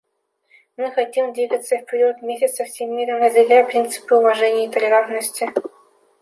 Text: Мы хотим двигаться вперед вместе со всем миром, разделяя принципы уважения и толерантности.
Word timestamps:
Мы 0.77 0.89
хотим 0.91 1.31
двигаться 1.31 1.77
вперед 1.77 2.21
вместе 2.21 2.47
со 2.47 2.63
всем 2.65 2.95
миром, 2.97 3.21
разделяя 3.21 3.63
принципы 3.67 4.15
уважения 4.15 4.65
и 4.67 4.71
толерантности. 4.71 5.47